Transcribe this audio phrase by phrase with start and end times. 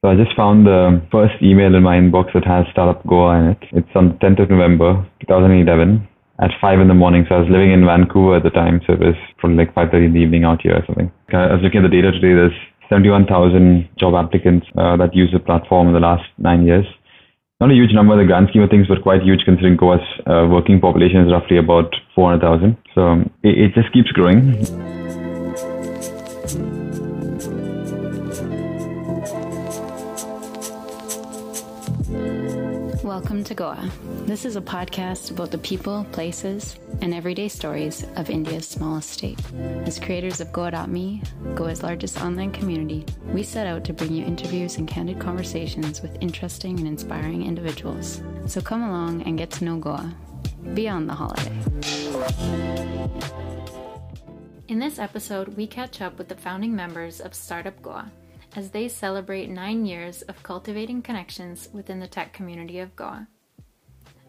[0.00, 3.44] So I just found the first email in my inbox that has Startup Goa in
[3.50, 3.58] it.
[3.72, 6.06] It's on the 10th of November, 2011
[6.38, 7.26] at 5 in the morning.
[7.28, 8.80] So I was living in Vancouver at the time.
[8.86, 11.10] So it was probably like 5.30 in the evening out here or something.
[11.34, 12.30] I was looking at the data today.
[12.30, 12.54] There's
[12.88, 16.86] 71,000 job applicants uh, that use the platform in the last nine years.
[17.58, 19.98] Not a huge number in the grand scheme of things, but quite huge considering Goa's
[20.30, 22.78] uh, working population is roughly about 400,000.
[22.94, 24.62] So it, it just keeps growing.
[33.18, 33.90] Welcome to Goa.
[34.26, 39.40] This is a podcast about the people, places, and everyday stories of India's smallest state.
[39.84, 41.22] As creators of Goa.me,
[41.56, 46.16] Goa's largest online community, we set out to bring you interviews and candid conversations with
[46.20, 48.22] interesting and inspiring individuals.
[48.46, 50.14] So come along and get to know Goa
[50.74, 51.50] beyond the holiday.
[54.68, 58.12] In this episode, we catch up with the founding members of Startup Goa
[58.56, 63.28] as they celebrate nine years of cultivating connections within the tech community of Goa.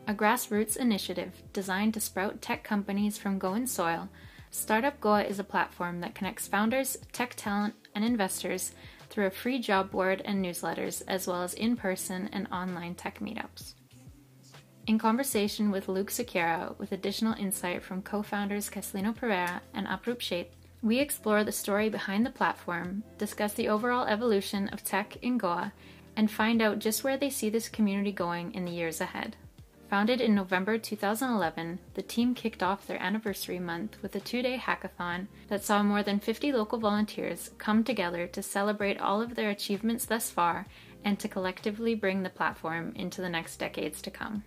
[0.07, 4.09] A grassroots initiative designed to sprout tech companies from Goan soil,
[4.51, 8.71] Startup Goa is a platform that connects founders, tech talent, and investors
[9.09, 13.19] through a free job board and newsletters, as well as in person and online tech
[13.19, 13.75] meetups.
[14.87, 20.17] In conversation with Luke Sequeira, with additional insight from co founders Caslino Pereira and Aprup
[20.17, 20.47] Sheth,
[20.81, 25.73] we explore the story behind the platform, discuss the overall evolution of tech in Goa,
[26.15, 29.35] and find out just where they see this community going in the years ahead.
[29.89, 34.57] Founded in November 2011, the team kicked off their anniversary month with a two day
[34.57, 39.49] hackathon that saw more than 50 local volunteers come together to celebrate all of their
[39.49, 40.67] achievements thus far
[41.03, 44.43] and to collectively bring the platform into the next decades to come.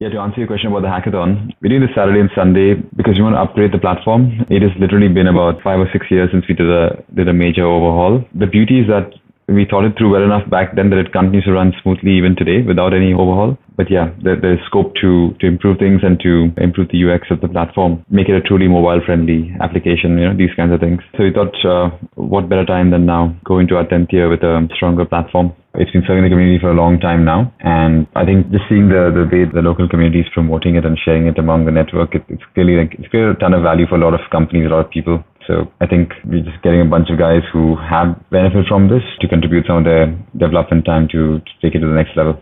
[0.00, 3.16] Yeah, to answer your question about the hackathon, we're doing this Saturday and Sunday because
[3.16, 4.46] we want to upgrade the platform.
[4.48, 7.32] It has literally been about five or six years since we did a did a
[7.32, 8.22] major overhaul.
[8.32, 9.10] The beauty is that
[9.48, 12.36] we thought it through well enough back then that it continues to run smoothly even
[12.36, 13.56] today without any overhaul.
[13.76, 17.40] But yeah, there, there's scope to to improve things and to improve the UX of
[17.40, 20.18] the platform, make it a truly mobile friendly application.
[20.18, 21.00] You know these kinds of things.
[21.16, 24.42] So we thought, uh, what better time than now go into our tenth year with
[24.42, 25.54] a stronger platform.
[25.74, 28.88] It's been serving the community for a long time now, and I think just seeing
[28.88, 32.16] the the way the local community is promoting it and sharing it among the network,
[32.16, 34.66] it, it's clearly like it's created a ton of value for a lot of companies,
[34.66, 35.22] a lot of people.
[35.48, 39.02] So I think we're just getting a bunch of guys who have benefited from this
[39.20, 42.36] to contribute some of their development time to, to take it to the next level.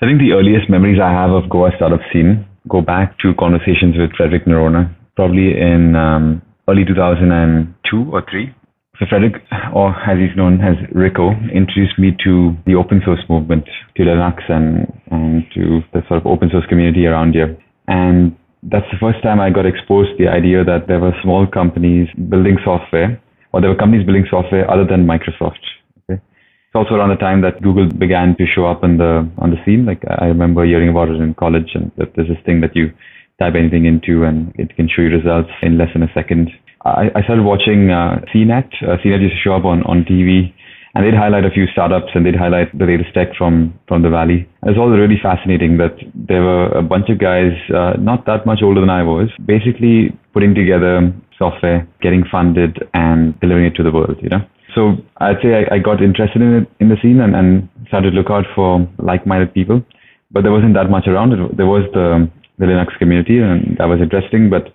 [0.00, 3.36] So I think the earliest memories I have of Goa startup scene go back to
[3.38, 8.54] conversations with Frederick Noronha, probably in um, early 2002 or three
[8.98, 9.42] so Frederick,
[9.74, 13.64] or as he's known as Rico, introduced me to the open source movement,
[13.96, 17.56] to Linux and, and to the sort of open source community around here.
[17.88, 21.46] And that's the first time I got exposed to the idea that there were small
[21.46, 23.20] companies building software,
[23.52, 25.62] or there were companies building software other than Microsoft.
[25.98, 26.20] Okay?
[26.22, 29.58] It's also around the time that Google began to show up on the on the
[29.64, 29.84] scene.
[29.84, 32.92] Like I remember hearing about it in college, and that there's this thing that you
[33.40, 36.50] type anything into and it can show you results in less than a second.
[36.84, 38.68] I, I started watching uh, CNET.
[38.82, 40.52] Uh, CNET used to show up on, on TV,
[40.94, 44.10] and they'd highlight a few startups and they'd highlight the latest tech from, from the
[44.10, 44.48] valley.
[44.62, 48.44] It was all really fascinating that there were a bunch of guys, uh, not that
[48.44, 53.82] much older than I was, basically putting together software, getting funded, and delivering it to
[53.82, 54.16] the world.
[54.22, 54.44] You know.
[54.74, 58.10] So I'd say I, I got interested in it in the scene and, and started
[58.10, 59.82] to look out for like-minded people,
[60.30, 61.30] but there wasn't that much around.
[61.56, 64.72] There was the the Linux community, and that was interesting, but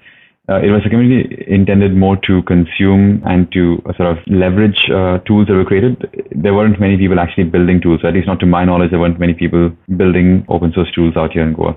[0.49, 4.79] uh, it was a community intended more to consume and to uh, sort of leverage
[4.89, 5.99] uh, tools that were created.
[6.31, 9.19] There weren't many people actually building tools, at least not to my knowledge, there weren't
[9.19, 11.75] many people building open source tools out here in Goa.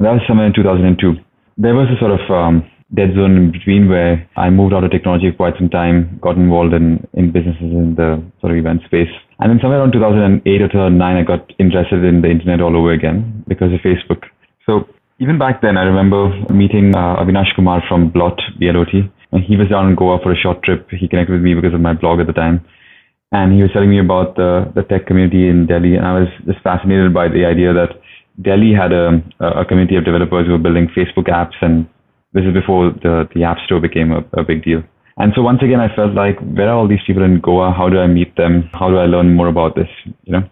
[0.00, 1.14] That was somewhere in 2002.
[1.58, 4.90] There was a sort of um, dead zone in between where I moved out of
[4.90, 8.82] technology for quite some time, got involved in, in businesses in the sort of event
[8.84, 9.10] space.
[9.38, 12.92] And then somewhere around 2008 or 2009, I got interested in the internet all over
[12.92, 14.26] again because of Facebook.
[14.66, 18.92] So even back then, I remember meeting uh, Avinash Kumar from Blot, BLOT,
[19.32, 20.88] and he was down in Goa for a short trip.
[20.90, 22.64] He connected with me because of my blog at the time.
[23.32, 25.96] And he was telling me about the, the tech community in Delhi.
[25.96, 27.98] And I was just fascinated by the idea that
[28.40, 31.56] Delhi had a, a community of developers who were building Facebook apps.
[31.60, 31.88] And
[32.32, 34.82] this is before the, the App Store became a, a big deal.
[35.16, 37.72] And so once again, I felt like, where are all these people in Goa?
[37.72, 38.70] How do I meet them?
[38.72, 39.88] How do I learn more about this?
[40.24, 40.48] You know?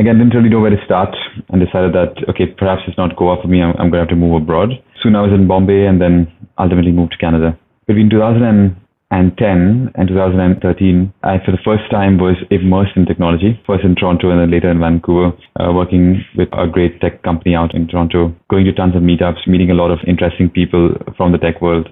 [0.00, 1.14] Again, didn't really know where to start
[1.50, 3.62] and decided that, okay, perhaps it's not Goa for me.
[3.62, 4.70] I'm, I'm going to have to move abroad.
[5.02, 7.58] Soon I was in Bombay and then ultimately moved to Canada.
[7.86, 8.76] Between 2010
[9.12, 13.60] and 2013, I, for the first time, was immersed in technology.
[13.66, 17.54] First in Toronto and then later in Vancouver, uh, working with a great tech company
[17.54, 21.32] out in Toronto, going to tons of meetups, meeting a lot of interesting people from
[21.32, 21.88] the tech world.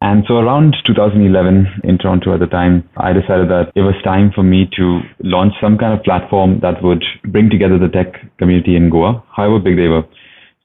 [0.00, 4.30] And so around 2011 in Toronto at the time, I decided that it was time
[4.32, 8.76] for me to launch some kind of platform that would bring together the tech community
[8.76, 10.06] in Goa, however big they were.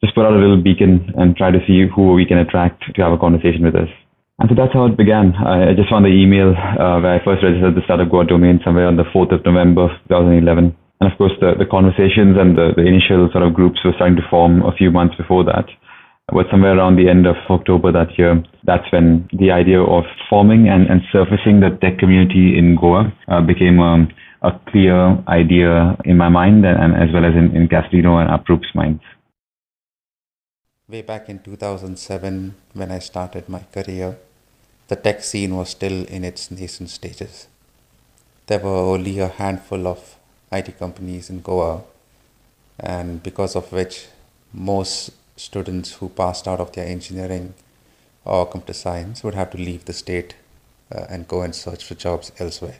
[0.05, 3.01] Just put out a little beacon and try to see who we can attract to
[3.01, 3.89] have a conversation with us.
[4.37, 5.33] And so that's how it began.
[5.33, 8.85] I just found the email uh, where I first registered the Startup Goa domain somewhere
[8.85, 10.75] on the 4th of November 2011.
[11.01, 14.17] And of course, the, the conversations and the, the initial sort of groups were starting
[14.17, 15.65] to form a few months before that.
[16.27, 20.69] But somewhere around the end of October that year, that's when the idea of forming
[20.69, 24.07] and, and surfacing the tech community in Goa uh, became um,
[24.41, 28.29] a clear idea in my mind and, and as well as in, in Castellino and
[28.29, 29.03] Aprup's minds.
[30.87, 34.17] Way back in 2007, when I started my career,
[34.87, 37.47] the tech scene was still in its nascent stages.
[38.47, 40.17] There were only a handful of
[40.51, 41.83] IT companies in Goa,
[42.79, 44.07] and because of which,
[44.53, 47.53] most students who passed out of their engineering
[48.25, 50.35] or computer science would have to leave the state
[50.93, 52.77] uh, and go and search for jobs elsewhere.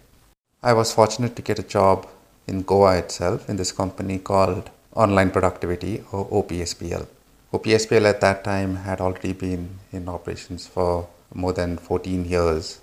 [0.62, 2.08] I was fortunate to get a job
[2.48, 7.08] in Goa itself in this company called Online Productivity or OPSPL.
[7.54, 12.80] OPSPL at that time had already been in operations for more than 14 years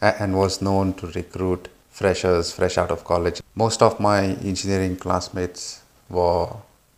[0.00, 3.40] and was known to recruit freshers fresh out of college.
[3.54, 6.48] Most of my engineering classmates were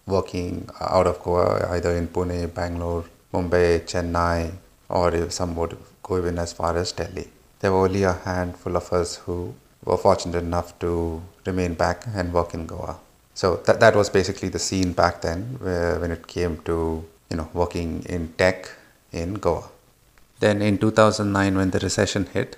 [0.06, 4.53] working out of Goa, either in Pune, Bangalore, Mumbai, Chennai,
[4.88, 7.29] or some would go even as far as Delhi.
[7.61, 9.55] There were only a handful of us who
[9.85, 12.99] were fortunate enough to remain back and work in Goa.
[13.35, 17.37] So that, that was basically the scene back then where, when it came to you
[17.37, 18.70] know, working in tech
[19.12, 19.64] in Goa.
[20.41, 22.56] Then in 2009, when the recession hit,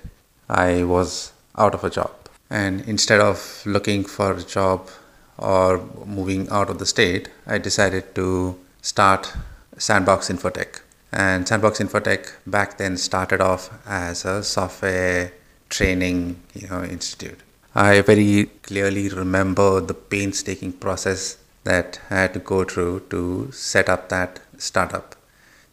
[0.49, 2.11] I was out of a job.
[2.49, 4.89] And instead of looking for a job
[5.39, 9.33] or moving out of the state, I decided to start
[9.77, 10.81] Sandbox Infotech.
[11.11, 15.31] And Sandbox Infotech back then started off as a software
[15.69, 17.39] training you know, institute.
[17.73, 23.89] I very clearly remember the painstaking process that I had to go through to set
[23.89, 25.15] up that startup.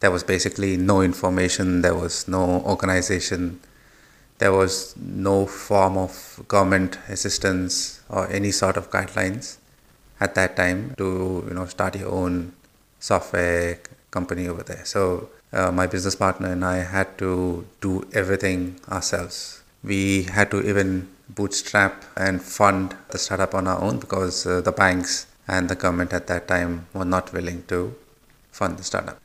[0.01, 3.61] There was basically no information, there was no organization,
[4.39, 9.57] there was no form of government assistance or any sort of guidelines
[10.21, 12.53] at that time to you know start your own
[12.99, 13.79] software
[14.11, 14.85] company over there.
[14.85, 19.63] So uh, my business partner and I had to do everything ourselves.
[19.83, 24.73] We had to even bootstrap and fund the startup on our own because uh, the
[24.73, 27.95] banks and the government at that time were not willing to
[28.51, 29.19] fund the startup.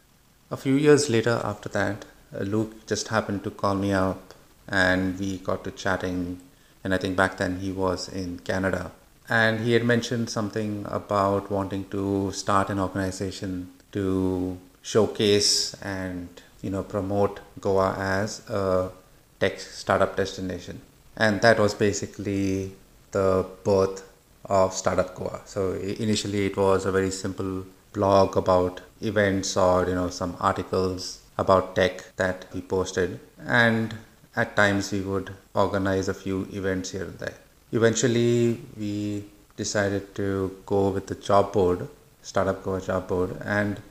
[0.49, 2.05] A few years later, after that,
[2.35, 4.33] uh, Luke just happened to call me up
[4.67, 6.41] and we got to chatting.
[6.83, 8.91] And I think back then he was in Canada.
[9.29, 16.27] And he had mentioned something about wanting to start an organization to showcase and
[16.61, 18.91] you know promote Goa as a
[19.39, 20.81] tech startup destination.
[21.15, 22.71] And that was basically
[23.11, 24.03] the birth
[24.45, 25.41] of Startup Goa.
[25.45, 31.21] So initially it was a very simple blog about events or you know some articles
[31.37, 33.95] about tech that we posted and
[34.35, 37.35] at times we would organize a few events here and there.
[37.71, 39.25] Eventually we
[39.57, 41.87] decided to go with the job board,
[42.21, 43.81] Startup Goa job board and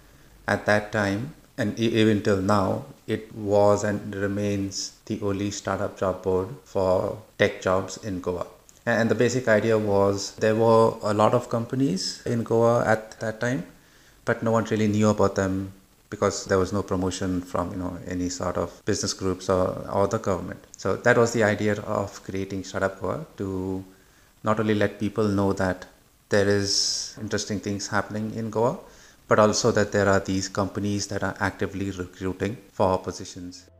[0.47, 6.23] at that time and even till now it was and remains the only startup job
[6.23, 8.47] board for tech jobs in Goa.
[8.87, 13.41] And the basic idea was there were a lot of companies in Goa at that
[13.41, 13.67] time,
[14.25, 15.73] but no one really knew about them
[16.11, 20.09] because there was no promotion from you know any sort of business groups or, or
[20.09, 20.67] the government.
[20.77, 23.85] So that was the idea of creating Startup Goa to
[24.43, 25.87] not only let people know that
[26.29, 28.79] there is interesting things happening in Goa,
[29.29, 33.71] but also that there are these companies that are actively recruiting for positions.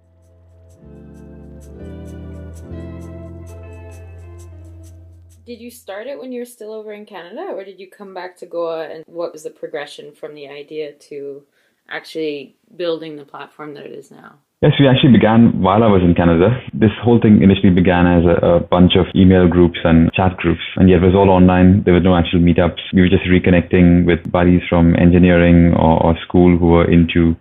[5.47, 8.15] Did you start it when you were still over in Canada, or did you come
[8.15, 8.89] back to Goa?
[8.89, 11.43] And what was the progression from the idea to
[11.91, 14.39] actually building the platform that it is now?
[14.63, 16.53] Yes, we actually began while I was in Canada.
[16.75, 20.61] This whole thing initially began as a, a, bunch of email groups and chat groups,
[20.77, 21.83] and yet it was all online.
[21.85, 22.93] There were no actual meetups.
[22.93, 27.35] We were just reconnecting with buddies from engineering or, or school who were into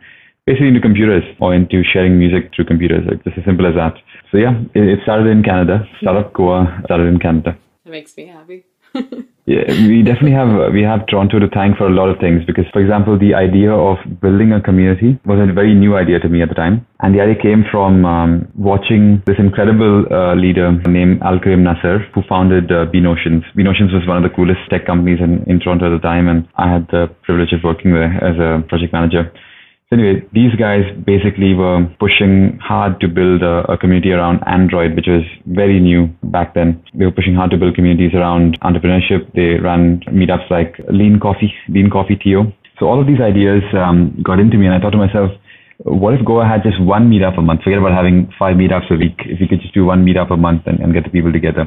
[0.48, 3.04] basically into computers or into sharing music through computers.
[3.06, 4.00] Like just as simple as that.
[4.32, 5.84] So yeah, it, it started in Canada.
[6.00, 7.60] Startup Goa started in Canada.
[7.84, 8.64] It makes me happy.
[9.50, 12.66] yeah, we definitely have we have Toronto to thank for a lot of things because,
[12.72, 16.44] for example, the idea of building a community was a very new idea to me
[16.44, 21.22] at the time, and the idea came from um, watching this incredible uh, leader named
[21.22, 23.42] Alkarim Nasser, who founded uh, Bnotions.
[23.58, 26.48] Bnotions was one of the coolest tech companies in, in Toronto at the time, and
[26.56, 29.34] I had the privilege of working there as a project manager.
[29.90, 34.96] So anyway, these guys basically were pushing hard to build a, a, community around Android,
[34.96, 36.84] which was very new back then.
[36.94, 39.34] They were pushing hard to build communities around entrepreneurship.
[39.34, 42.54] They ran meetups like Lean Coffee, Lean Coffee TO.
[42.78, 45.32] So all of these ideas um, got into me, and I thought to myself,
[45.80, 47.64] what if Goa had just one meetup a month?
[47.64, 49.18] Forget about having five meetups a week.
[49.26, 51.66] If we could just do one meetup a month and, and get the people together.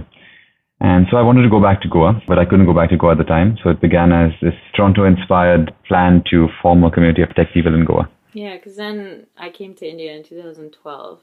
[0.82, 2.96] And so I wanted to go back to Goa, but I couldn't go back to
[2.96, 3.56] Goa at the time.
[3.62, 7.72] So it began as this Toronto inspired plan to form a community of tech people
[7.72, 8.10] in Goa.
[8.32, 11.20] Yeah, because then I came to India in 2012.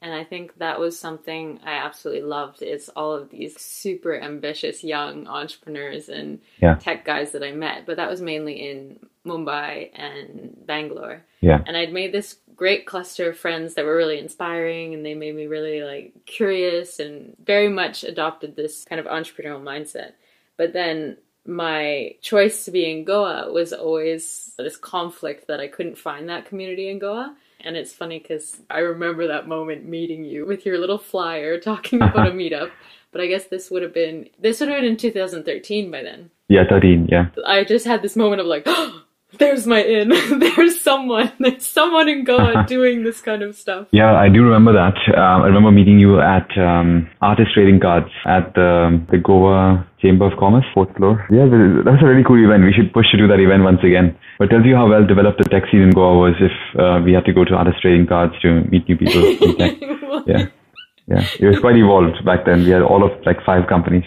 [0.00, 2.62] And I think that was something I absolutely loved.
[2.62, 6.76] It's all of these super ambitious young entrepreneurs and yeah.
[6.76, 7.84] tech guys that I met.
[7.84, 11.24] But that was mainly in Mumbai and Bangalore.
[11.40, 11.62] Yeah.
[11.66, 15.34] And I'd made this great cluster of friends that were really inspiring and they made
[15.34, 20.12] me really like curious and very much adopted this kind of entrepreneurial mindset.
[20.56, 25.98] But then my choice to be in Goa was always this conflict that I couldn't
[25.98, 27.36] find that community in Goa.
[27.60, 32.02] And it's funny because I remember that moment meeting you with your little flyer talking
[32.02, 32.70] about a meetup.
[33.12, 36.30] But I guess this would have been this would have been in 2013 by then.
[36.48, 37.08] Yeah, 13.
[37.10, 37.28] Yeah.
[37.46, 39.02] I just had this moment of like, oh,
[39.38, 40.08] there's my in.
[40.38, 41.32] there's someone.
[41.38, 43.88] There's someone in Goa doing this kind of stuff.
[43.90, 44.96] Yeah, I do remember that.
[45.16, 50.30] Um, I remember meeting you at um, Artist Trading Cards at the the Goa Chamber
[50.30, 51.26] of Commerce, fourth floor.
[51.30, 51.46] Yeah,
[51.84, 52.64] that's a really cool event.
[52.64, 54.16] We should push to do that event once again.
[54.38, 57.12] But tells you how well developed the tech scene in Goa was if uh, we
[57.12, 59.22] had to go to Artist Trading Cards to meet new people
[60.26, 60.46] yeah,
[61.06, 62.64] yeah, it was quite evolved back then.
[62.64, 64.04] We had all of like five companies.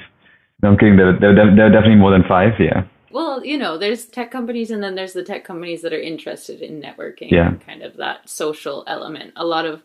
[0.61, 0.97] No, I'm kidding.
[0.97, 2.53] There, there, there are definitely more than five.
[2.59, 2.83] Yeah.
[3.11, 6.61] Well, you know, there's tech companies and then there's the tech companies that are interested
[6.61, 7.49] in networking yeah.
[7.49, 9.33] and kind of that social element.
[9.35, 9.81] A lot of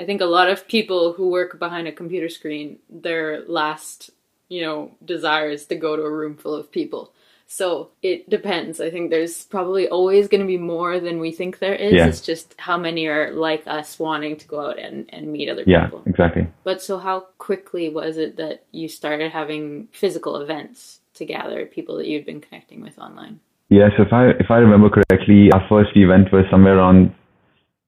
[0.00, 4.10] I think a lot of people who work behind a computer screen, their last,
[4.48, 7.12] you know, desire is to go to a room full of people.
[7.50, 8.78] So it depends.
[8.78, 11.94] I think there's probably always going to be more than we think there is.
[11.94, 12.06] Yeah.
[12.06, 15.64] It's just how many are like us wanting to go out and, and meet other
[15.66, 16.02] yeah, people.
[16.04, 16.46] Yeah, exactly.
[16.62, 20.97] But so how quickly was it that you started having physical events?
[21.18, 23.40] To gather people that you'd been connecting with online?
[23.68, 27.14] Yes, if I if I remember correctly, our first event was somewhere around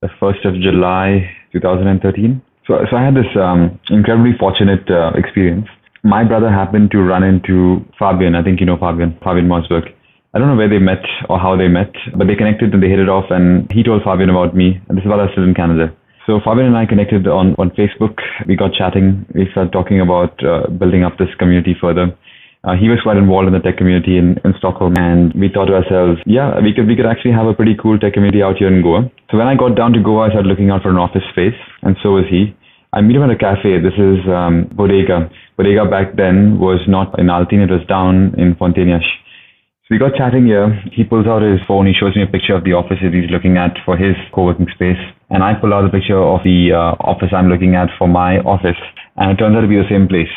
[0.01, 2.41] the first of July, 2013.
[2.67, 5.67] So, so I had this um, incredibly fortunate uh, experience.
[6.03, 8.35] My brother happened to run into Fabian.
[8.35, 9.89] I think you know Fabian, Fabian Mosberg.
[10.33, 12.87] I don't know where they met or how they met, but they connected and they
[12.87, 13.25] hit it off.
[13.29, 14.79] And he told Fabian about me.
[14.87, 15.93] And this is while I was still in Canada.
[16.25, 18.21] So Fabian and I connected on, on Facebook.
[18.47, 19.25] We got chatting.
[19.35, 22.15] We started talking about uh, building up this community further.
[22.63, 25.65] Uh, he was quite involved in the tech community in, in Stockholm, and we thought
[25.65, 28.57] to ourselves, yeah, we could we could actually have a pretty cool tech community out
[28.57, 29.09] here in Goa.
[29.31, 31.57] So when I got down to Goa, I started looking out for an office space,
[31.81, 32.53] and so was he.
[32.93, 33.81] I meet him at a cafe.
[33.81, 35.31] This is um, Bodega.
[35.57, 39.01] Bodega back then was not in Altinho; it was down in Fontainhas.
[39.89, 40.69] So we got chatting here.
[40.93, 41.89] He pulls out his phone.
[41.89, 44.69] He shows me a picture of the office that he's looking at for his co-working
[44.77, 45.01] space,
[45.33, 48.37] and I pull out a picture of the uh, office I'm looking at for my
[48.45, 48.77] office,
[49.17, 50.29] and it turns out to be the same place.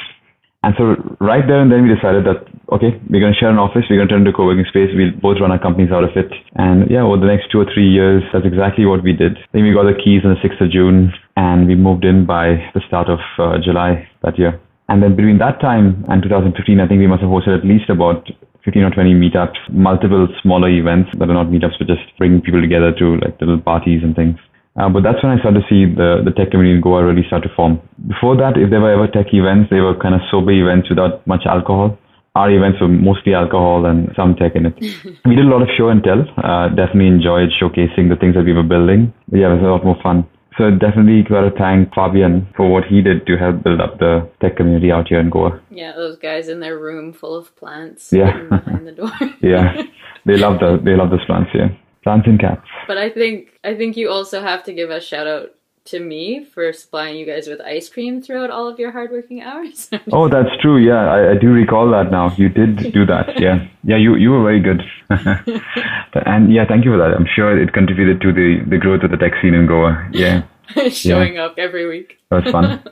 [0.64, 3.60] And so right there and then we decided that, okay, we're going to share an
[3.60, 6.08] office, we're going to turn into a co-working space, we'll both run our companies out
[6.08, 6.32] of it.
[6.56, 9.36] And yeah, over the next two or three years, that's exactly what we did.
[9.52, 12.64] Then we got the keys on the 6th of June and we moved in by
[12.72, 14.56] the start of uh, July that year.
[14.88, 17.92] And then between that time and 2015, I think we must have hosted at least
[17.92, 18.24] about
[18.64, 22.64] 15 or 20 meetups, multiple smaller events that are not meetups, but just bringing people
[22.64, 24.40] together to like little parties and things.
[24.76, 27.22] Uh, but that's when I started to see the, the tech community in Goa really
[27.26, 27.78] start to form.
[28.08, 31.24] Before that, if there were ever tech events, they were kind of sober events without
[31.26, 31.96] much alcohol.
[32.34, 34.74] Our events were mostly alcohol and some tech in it.
[35.24, 36.26] we did a lot of show and tell.
[36.42, 39.14] Uh, definitely enjoyed showcasing the things that we were building.
[39.28, 40.26] But yeah, it was a lot more fun.
[40.58, 44.28] So definitely got to thank Fabian for what he did to help build up the
[44.40, 45.60] tech community out here in Goa.
[45.70, 48.12] Yeah, those guys in their room full of plants.
[48.12, 49.10] Yeah, behind the door.
[49.42, 49.82] yeah,
[50.26, 51.50] they love the they love those plants.
[51.54, 51.68] Yeah.
[52.04, 52.66] Plants and cats.
[52.86, 55.54] But I think I think you also have to give a shout out
[55.86, 59.90] to me for supplying you guys with ice cream throughout all of your hardworking hours.
[60.12, 60.78] oh, that's true.
[60.78, 62.34] Yeah, I, I, do recall that now.
[62.36, 63.38] You did do that.
[63.40, 63.96] Yeah, yeah.
[63.96, 64.82] You you were very good.
[65.10, 67.12] and yeah, thank you for that.
[67.16, 70.08] I'm sure it contributed to the the growth of the tech scene in Goa.
[70.12, 70.44] Yeah,
[70.90, 71.46] showing yeah.
[71.46, 72.18] up every week.
[72.30, 72.82] That was fun.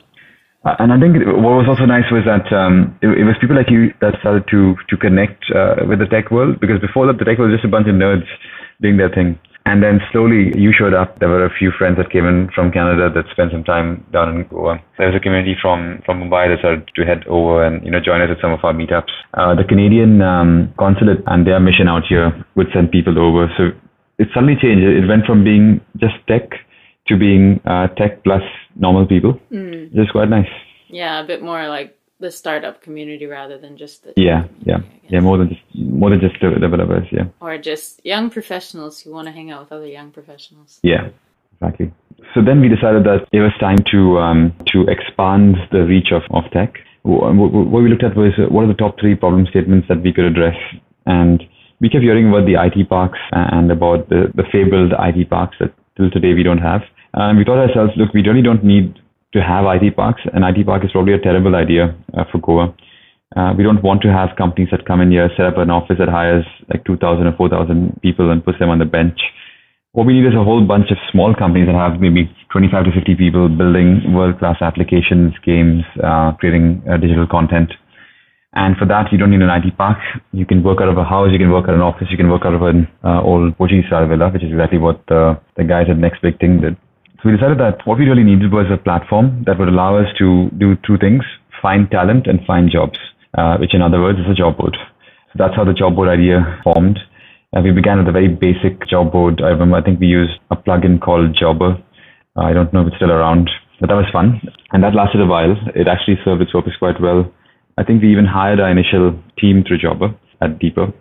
[0.65, 3.57] Uh, and I think what was also nice was that um, it, it, was people
[3.57, 7.19] like you that started to to connect uh, with the tech world because before that
[7.19, 8.29] the tech world was just a bunch of nerds
[8.83, 9.39] doing their thing.
[9.65, 11.21] And then slowly you showed up.
[11.21, 14.29] There were a few friends that came in from Canada that spent some time down
[14.35, 14.83] in Goa.
[14.99, 18.01] There was a community from, from Mumbai that started to head over and, you know,
[18.01, 19.15] join us at some of our meetups.
[19.35, 23.47] Uh, the Canadian um, consulate and their mission out here would send people over.
[23.57, 23.71] So
[24.19, 24.83] it suddenly changed.
[24.83, 26.51] It went from being just tech
[27.07, 28.43] to being uh, tech plus
[28.75, 29.39] normal people.
[29.53, 29.95] Mm.
[29.95, 30.51] Just quite nice.
[30.89, 34.79] Yeah, a bit more like the startup community rather than just the yeah yeah.
[35.09, 37.27] yeah more than just more than just the developers yeah.
[37.41, 40.81] Or just young professionals who want to hang out with other young professionals.
[40.83, 41.11] Yeah
[41.63, 41.93] exactly.
[42.35, 46.23] So then we decided that it was time to um, to expand the reach of,
[46.31, 46.75] of tech.
[47.03, 50.13] What we looked at was uh, what are the top three problem statements that we
[50.13, 50.57] could address?
[51.07, 51.43] And
[51.81, 55.75] we kept hearing about the IT parks and about the, the fabled IT parks that
[55.97, 56.83] till today we don't have.
[57.15, 58.99] And we thought ourselves, look, we really don't need
[59.33, 60.23] to have IT parks.
[60.33, 62.75] An IT park is probably a terrible idea uh, for Goa.
[63.35, 65.97] Uh, we don't want to have companies that come in here, set up an office
[65.99, 69.19] that hires like 2,000 or 4,000 people and puts them on the bench.
[69.93, 72.93] What we need is a whole bunch of small companies that have maybe 25 to
[72.93, 77.73] 50 people building world-class applications, games, uh, creating uh, digital content.
[78.55, 79.97] And for that, you don't need an IT park.
[80.33, 82.19] You can work out of a house, you can work out of an office, you
[82.19, 85.41] can work out of an uh, old Portuguese style villa, which is exactly what the,
[85.57, 86.77] the guys at Next Big Thing did.
[87.23, 90.11] So we decided that what we really needed was a platform that would allow us
[90.19, 91.23] to do two things,
[91.63, 92.99] find talent and find jobs,
[93.39, 94.77] uh, which in other words is a job board.
[95.31, 96.99] So that's how the job board idea formed.
[97.55, 99.41] Uh, we began with a very basic job board.
[99.41, 101.79] I remember, I think we used a plugin called Jobber.
[102.37, 103.49] Uh, I don't know if it's still around,
[103.79, 104.41] but that was fun.
[104.73, 105.55] And that lasted a while.
[105.77, 107.31] It actually served its purpose quite well.
[107.79, 110.93] I think we even hired our initial team through Jobber at Deeper.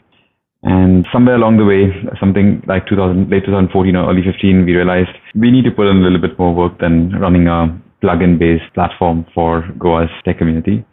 [0.64, 1.90] And somewhere along the way,
[2.20, 5.98] something like 2000, late 2014 or early 15, we realized we need to put in
[5.98, 10.86] a little bit more work than running a plugin based platform for Goa's tech community.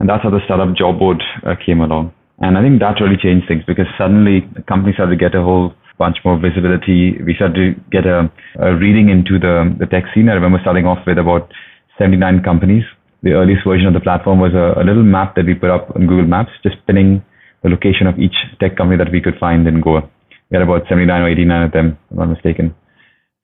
[0.00, 2.12] And that's how the startup job board uh, came along.
[2.40, 5.74] And I think that really changed things because suddenly companies started to get a whole
[5.98, 7.20] bunch more visibility.
[7.22, 10.28] We started to get a, a reading into the, the tech scene.
[10.28, 11.52] I remember starting off with about
[11.98, 12.82] 79 companies.
[13.22, 15.94] The earliest version of the platform was a, a little map that we put up
[15.94, 17.22] on Google Maps, just pinning
[17.62, 20.08] the location of each tech company that we could find in Goa.
[20.50, 22.74] We had about 79 or 89 of them, if I'm not mistaken.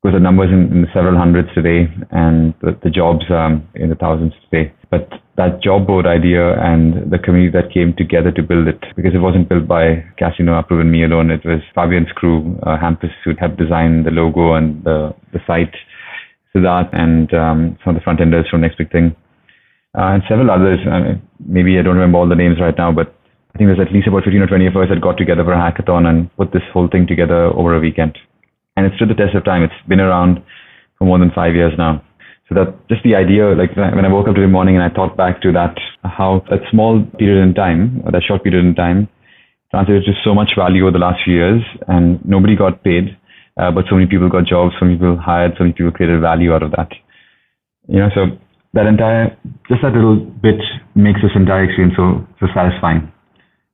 [0.02, 3.96] Because the numbers in, in several hundreds today, and the, the jobs um, in the
[3.96, 4.72] thousands today.
[4.90, 9.14] But that job board idea and the community that came together to build it, because
[9.14, 11.30] it wasn't built by Caslino, Aprup, and me alone.
[11.30, 15.74] It was Fabian's crew, uh, Hampus, who helped design the logo and the, the site,
[16.54, 19.16] Siddharth, and um, some of the front enders from Next Big Thing.
[19.96, 20.78] Uh, and several others.
[20.86, 23.17] Uh, maybe I don't remember all the names right now, but
[23.54, 25.52] I think there's at least about 15 or 20 of us that got together for
[25.52, 28.16] a hackathon and put this whole thing together over a weekend.
[28.76, 29.62] And it's stood the test of time.
[29.62, 30.42] It's been around
[30.98, 32.02] for more than five years now.
[32.48, 35.16] So that just the idea, like when I woke up today morning and I thought
[35.16, 39.08] back to that, how that small period in time, that short period in time,
[39.70, 43.16] translated to so much value over the last few years, and nobody got paid,
[43.60, 46.20] uh, but so many people got jobs, so many people hired, so many people created
[46.22, 46.88] value out of that.
[47.86, 48.26] You know, so
[48.72, 49.36] that entire,
[49.68, 50.56] just that little bit
[50.94, 53.12] makes this entire experience so so satisfying.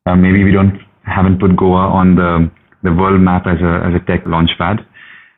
[0.07, 2.51] Uh, maybe we don't haven't put Goa on the
[2.83, 4.85] the world map as a as a tech launchpad,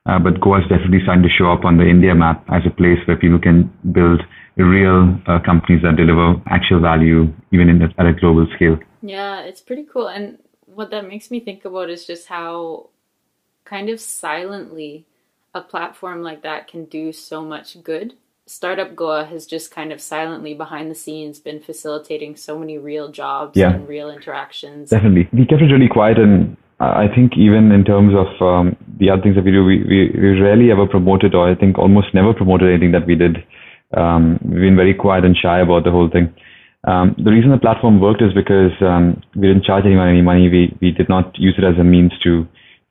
[0.07, 2.71] uh, but Goa is definitely starting to show up on the India map as a
[2.71, 4.23] place where people can build
[4.57, 8.77] real uh, companies that deliver actual value even in at a global scale.
[9.03, 10.09] Yeah, it's pretty cool.
[10.09, 12.91] And what that makes me think about is just how
[13.65, 15.07] kind of silently
[15.55, 18.15] a platform like that can do so much good
[18.47, 23.11] Startup Goa has just kind of silently behind the scenes been facilitating so many real
[23.11, 23.75] jobs yeah.
[23.75, 24.91] and real interactions.
[24.91, 25.29] Definitely.
[25.33, 29.23] We kept it really quiet and I think even in terms of um, the other
[29.23, 32.35] things that we do, we, we, we, rarely ever promoted or I think almost never
[32.35, 33.39] promoted anything that we did.
[33.97, 36.35] Um, we've been very quiet and shy about the whole thing.
[36.85, 40.49] Um, the reason the platform worked is because um, we didn't charge anyone any money.
[40.49, 42.47] We, we did not use it as a means to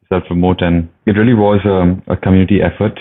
[0.10, 3.00] self promote and it really was um, a community effort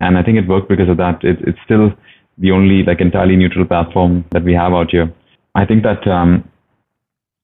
[0.00, 1.22] and I think it worked because of that.
[1.22, 1.90] It, it's still
[2.38, 5.12] the only like entirely neutral platform that we have out here.
[5.54, 6.48] I think that um,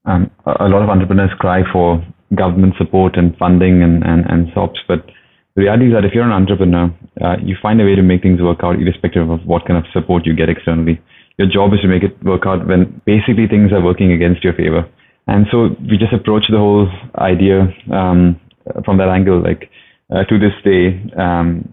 [0.05, 4.81] um, a lot of entrepreneurs cry for government support and funding and, and, and SOPs,
[4.89, 5.07] but
[5.55, 8.23] the reality is that if you're an entrepreneur, uh, you find a way to make
[8.23, 11.01] things work out irrespective of what kind of support you get externally.
[11.39, 14.55] Your job is to make it work out when basically things are working against your
[14.55, 14.89] favor.
[15.27, 18.41] And so we just approach the whole idea um,
[18.85, 19.43] from that angle.
[19.43, 19.71] Like
[20.11, 21.73] uh, to this day, um,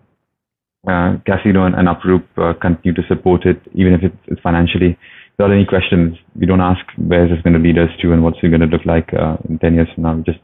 [0.88, 4.98] uh, Caslino and, and Aprup uh, continue to support it, even if it's, financially.
[5.38, 8.24] Without any questions, we don't ask where is this going to lead us to and
[8.24, 10.16] what's it going to look like uh, in 10 years from now.
[10.16, 10.40] We just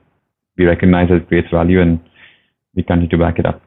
[0.58, 2.00] we recognize that it creates value and
[2.76, 3.62] we continue to back it up.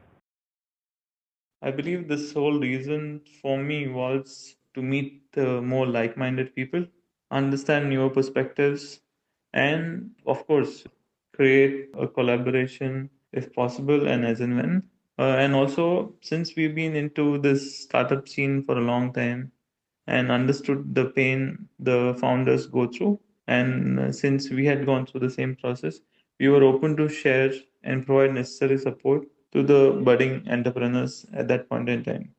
[1.61, 6.85] I believe this whole reason for me was to meet more like minded people,
[7.31, 9.01] understand newer perspectives,
[9.53, 10.83] and of course,
[11.35, 14.83] create a collaboration if possible and as and when
[15.19, 19.51] uh, and also, since we've been into this startup scene for a long time
[20.07, 25.19] and understood the pain the founders go through, and uh, since we had gone through
[25.19, 25.99] the same process,
[26.39, 27.51] we were open to share
[27.83, 32.33] and provide necessary support to the budding entrepreneurs at that point in time.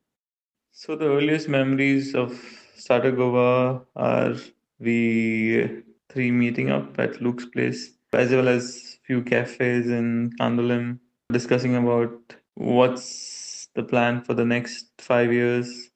[0.71, 2.33] So, the earliest memories of
[2.75, 4.35] Startup Goa are
[4.79, 10.97] we three meeting up at Luke's place, as well as few cafes in Candolim,
[11.31, 15.89] discussing about what's the plan for the next five years,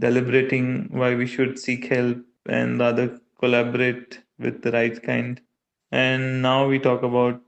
[0.00, 5.40] deliberating why we should seek help and rather collaborate with the right kind.
[5.92, 7.40] And now we talk about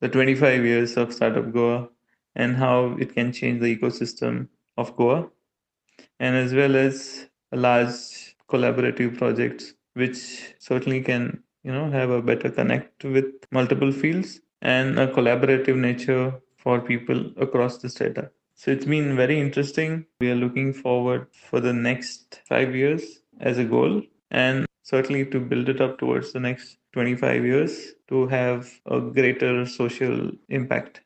[0.00, 1.88] the 25 years of Startup Goa
[2.34, 5.28] and how it can change the ecosystem of Goa,
[6.20, 12.50] and as well as large collaborative projects, which certainly can you know have a better
[12.50, 18.30] connect with multiple fields and a collaborative nature for people across the strata.
[18.54, 20.04] So it's been very interesting.
[20.20, 25.38] We are looking forward for the next five years as a goal, and certainly to
[25.38, 31.02] build it up towards the next 25 years to have a greater social impact.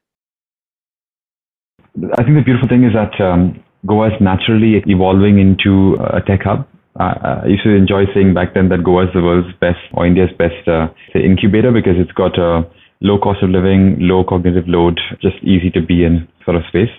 [2.18, 6.44] I think the beautiful thing is that um, Goa is naturally evolving into a tech
[6.44, 6.66] hub.
[6.98, 10.06] Uh, I used to enjoy saying back then that Goa is the world's best or
[10.06, 12.64] India's best uh, incubator because it's got a
[13.02, 16.90] low cost of living, low cognitive load, just easy to be in sort of space.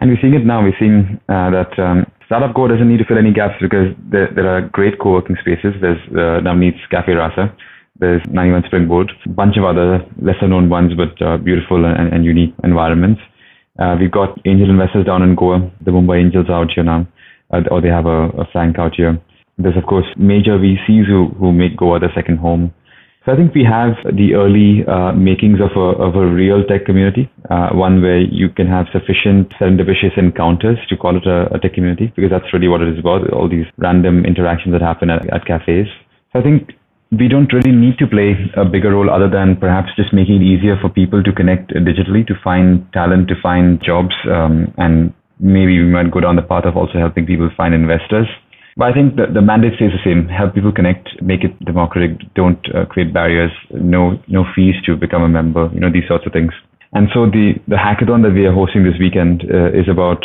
[0.00, 0.62] And we're seeing it now.
[0.62, 4.28] We're seeing uh, that um, Startup Goa doesn't need to fill any gaps because there,
[4.34, 5.74] there are great co-working spaces.
[5.80, 7.54] There's uh, Navneet's Cafe Rasa.
[8.00, 12.24] There's 91 Springboard, a bunch of other lesser known ones, but uh, beautiful and, and,
[12.24, 13.20] unique environments.
[13.78, 15.70] Uh, we've got angel investors down in Goa.
[15.84, 17.06] The Mumbai Angels are out here now,
[17.52, 19.16] uh, or they have a, a flank out here.
[19.58, 22.74] There's, of course, major VCs who, who make Goa their second home.
[23.24, 26.84] So I think we have the early uh, makings of a, of a real tech
[26.84, 31.58] community, uh, one where you can have sufficient serendipitous encounters to call it a, a,
[31.58, 35.08] tech community, because that's really what it is about, all these random interactions that happen
[35.08, 35.86] at, at cafes.
[36.34, 36.72] So I think
[37.12, 40.44] we don't really need to play a bigger role other than perhaps just making it
[40.44, 45.80] easier for people to connect digitally, to find talent, to find jobs, um, and maybe
[45.80, 48.26] we might go down the path of also helping people find investors.
[48.76, 50.26] But I think the, the mandate stays the same.
[50.26, 55.22] Help people connect, make it democratic, don't uh, create barriers, no, no fees to become
[55.22, 56.52] a member, you know, these sorts of things.
[56.92, 60.22] And so the, the hackathon that we are hosting this weekend uh, is about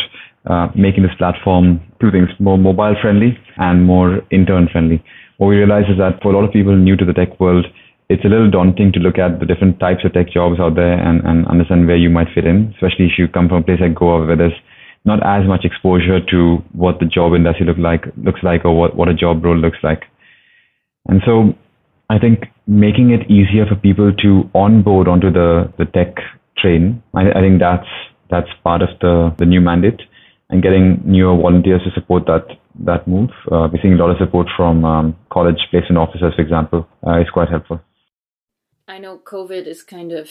[0.49, 5.03] uh, making this platform two things, more mobile friendly and more intern friendly.
[5.37, 7.65] What we realize is that for a lot of people new to the tech world,
[8.09, 10.97] it's a little daunting to look at the different types of tech jobs out there
[10.97, 13.79] and, and understand where you might fit in, especially if you come from a place
[13.79, 14.57] like Goa where there's
[15.05, 18.95] not as much exposure to what the job industry look like looks like or what,
[18.95, 20.03] what a job role looks like.
[21.07, 21.53] And so
[22.09, 26.15] I think making it easier for people to onboard onto the, the tech
[26.57, 27.87] train, I, I think that's
[28.29, 30.01] that's part of the, the new mandate
[30.49, 32.45] and getting newer volunteers to support that
[32.85, 33.29] that move.
[33.51, 36.87] Uh, we're seeing a lot of support from um, college placement officers, for example.
[37.05, 37.81] Uh, it's quite helpful.
[38.87, 40.29] I know COVID has kind of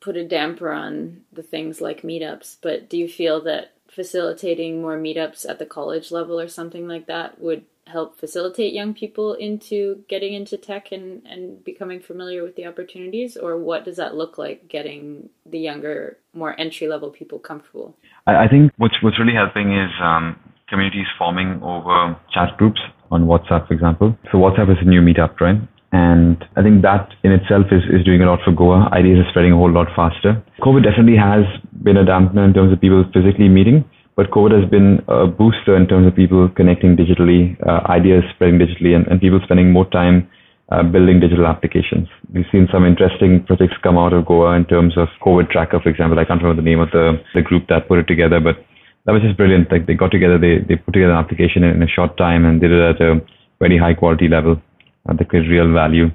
[0.00, 4.98] put a damper on the things like meetups, but do you feel that facilitating more
[4.98, 10.04] meetups at the college level or something like that would help facilitate young people into
[10.08, 13.36] getting into tech and, and becoming familiar with the opportunities?
[13.36, 17.96] Or what does that look like getting the younger more entry level people comfortable?
[18.26, 20.36] I, think what's what's really helping is um,
[20.68, 22.80] communities forming over chat groups
[23.10, 24.16] on whatsapp for example.
[24.30, 25.60] So whatsapp is a new meetup right
[25.92, 28.90] and I think that in itself is, is doing a lot for Goa.
[28.92, 30.42] Ideas are spreading a whole lot faster.
[30.60, 31.44] COVID definitely has
[31.82, 33.84] been a dampener in terms of people physically meeting,
[34.16, 38.58] but COVID has been a booster in terms of people connecting digitally, uh, ideas spreading
[38.58, 40.28] digitally, and, and people spending more time
[40.72, 42.08] uh, building digital applications.
[42.34, 45.88] We've seen some interesting projects come out of Goa in terms of COVID tracker, for
[45.88, 46.18] example.
[46.18, 48.56] I can't remember the name of the, the group that put it together, but
[49.04, 49.70] that was just brilliant.
[49.70, 52.44] Like they got together, they, they put together an application in, in a short time
[52.44, 53.20] and they did it at a
[53.60, 54.60] very high quality level
[55.08, 56.08] that create real value.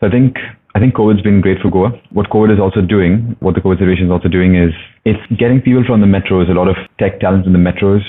[0.00, 0.36] So I think
[0.74, 1.90] I think COVID's been great for Goa.
[2.12, 4.72] What COVID is also doing, what the COVID situation is also doing is
[5.06, 8.02] it's getting people from the metros, a lot of tech talent in the metros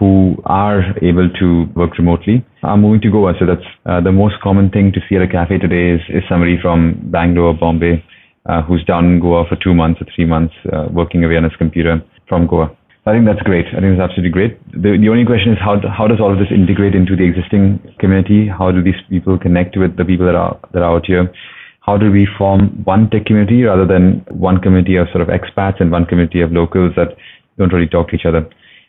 [0.00, 3.34] who are able to work remotely are moving to Goa.
[3.38, 6.24] So that's uh, the most common thing to see at a cafe today is, is
[6.28, 8.02] somebody from Bangalore, Bombay,
[8.46, 11.44] uh, who's down in Goa for two months or three months, uh, working away on
[11.44, 12.74] his computer from Goa.
[13.06, 13.66] I think that's great.
[13.68, 14.60] I think it's absolutely great.
[14.72, 17.80] The, the only question is how, how does all of this integrate into the existing
[17.98, 18.46] community?
[18.46, 21.32] How do these people connect with the people that are, that are out here?
[21.80, 25.80] How do we form one tech community rather than one community of sort of expats
[25.80, 27.16] and one community of locals that
[27.56, 28.46] don't really talk to each other?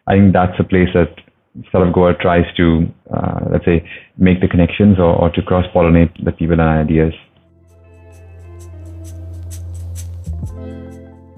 [0.07, 1.15] I think that's a place that
[1.69, 6.11] Startup Goa tries to, uh, let's say, make the connections or, or to cross pollinate
[6.23, 7.13] the people and ideas.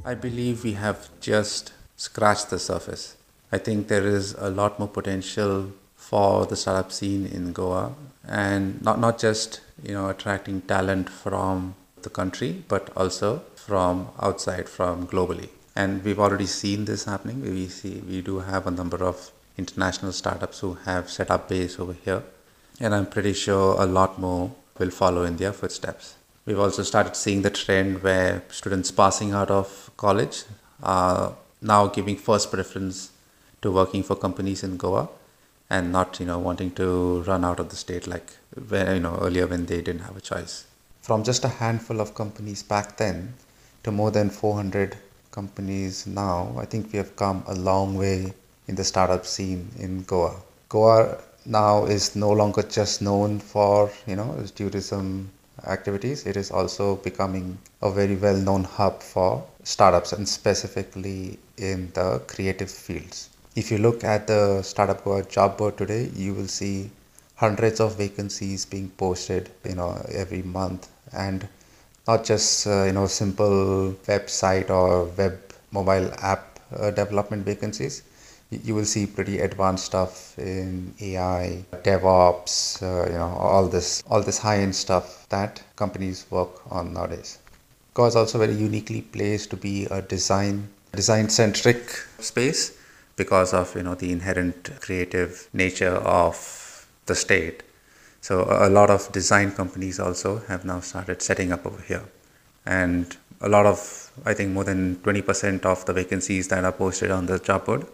[0.04, 1.74] I believe we have just
[2.08, 3.16] scratch the surface.
[3.52, 7.94] I think there is a lot more potential for the startup scene in Goa
[8.28, 14.68] and not, not just you know attracting talent from the country but also from outside
[14.68, 19.00] from globally and we've already seen this happening we see we do have a number
[19.12, 22.24] of international startups who have set up base over here
[22.80, 26.16] and I'm pretty sure a lot more will follow in their footsteps.
[26.46, 30.44] We've also started seeing the trend where students passing out of college
[30.82, 33.12] are now giving first preference
[33.62, 35.08] to working for companies in Goa
[35.70, 39.48] and not you know wanting to run out of the state like you know earlier
[39.48, 40.66] when they didn't have a choice.
[41.02, 43.34] From just a handful of companies back then
[43.84, 44.98] to more than 400
[45.32, 48.34] companies now, I think we have come a long way
[48.68, 50.36] in the startup scene in Goa.
[50.70, 55.30] Goa now is no longer just known for you know tourism
[55.66, 61.92] activities it is also becoming a very well known hub for startups and specifically in
[61.94, 63.30] the creative fields.
[63.56, 66.92] If you look at the startup Goa job board today you will see
[67.36, 70.90] hundreds of vacancies being posted you know every month.
[71.12, 71.48] And
[72.08, 75.40] not just uh, you know simple website or web
[75.72, 78.04] mobile app uh, development vacancies.
[78.52, 84.22] You will see pretty advanced stuff in AI, DevOps, uh, you know, all this, all
[84.22, 87.40] this high-end stuff that companies work on nowadays.
[87.96, 92.76] Is also very uniquely placed to be a design, design-centric space
[93.16, 97.62] because of you know the inherent creative nature of the state.
[98.20, 102.04] So a lot of design companies also have now started setting up over here,
[102.66, 107.12] and a lot of I think more than 20% of the vacancies that are posted
[107.12, 107.86] on the job board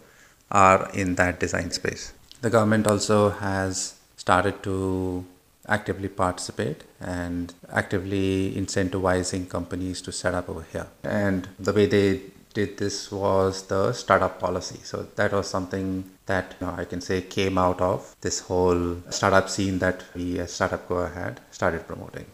[0.50, 2.14] are in that design space.
[2.42, 5.26] The government also has started to
[5.70, 10.88] actively participate and actively incentivizing companies to set up over here.
[11.04, 12.22] And the way they
[12.54, 14.80] did this was the startup policy.
[14.84, 18.98] So that was something that you know, I can say came out of this whole
[19.10, 22.26] startup scene that we as Startup Goa had started promoting.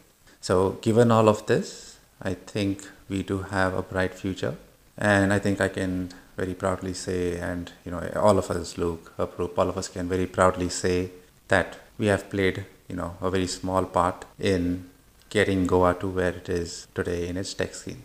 [0.41, 4.55] So given all of this, I think we do have a bright future.
[4.97, 9.13] And I think I can very proudly say, and you know, all of us, Luke,
[9.17, 11.11] Aprup, all of us can very proudly say
[11.47, 14.89] that we have played, you know, a very small part in
[15.29, 18.03] getting Goa to where it is today in its tech scene.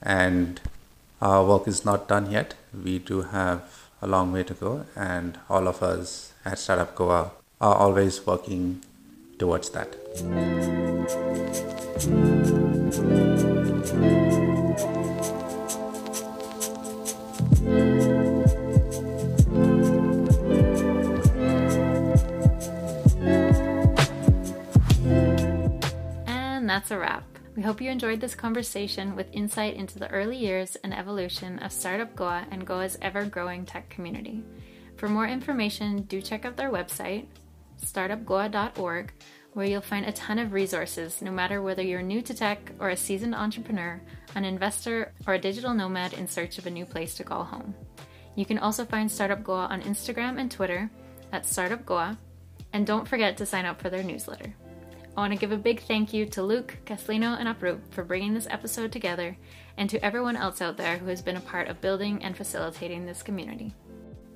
[0.00, 0.60] And
[1.20, 2.54] our work is not done yet.
[2.72, 7.30] We do have a long way to go, and all of us at Startup Goa
[7.60, 8.82] are always working
[9.38, 9.96] towards that.
[26.72, 27.24] That's a wrap.
[27.54, 31.70] We hope you enjoyed this conversation with insight into the early years and evolution of
[31.70, 34.42] Startup Goa and Goa's ever growing tech community.
[34.96, 37.26] For more information, do check out their website,
[37.84, 39.12] startupgoa.org,
[39.52, 42.88] where you'll find a ton of resources no matter whether you're new to tech or
[42.88, 44.00] a seasoned entrepreneur,
[44.34, 47.74] an investor, or a digital nomad in search of a new place to call home.
[48.34, 50.90] You can also find Startup Goa on Instagram and Twitter
[51.32, 52.18] at Startup Goa,
[52.72, 54.54] and don't forget to sign up for their newsletter.
[55.16, 58.32] I want to give a big thank you to Luke, Caslino, and Aprup for bringing
[58.32, 59.36] this episode together,
[59.76, 63.04] and to everyone else out there who has been a part of building and facilitating
[63.04, 63.74] this community.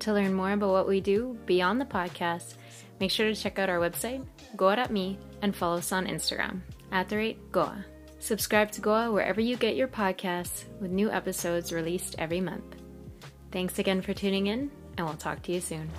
[0.00, 2.56] To learn more about what we do beyond the podcast,
[3.00, 4.24] make sure to check out our website,
[4.56, 6.60] goa.me, and follow us on Instagram,
[6.92, 7.84] at the rate Goa.
[8.18, 12.76] Subscribe to Goa wherever you get your podcasts, with new episodes released every month.
[13.50, 15.90] Thanks again for tuning in, and we'll talk to you soon.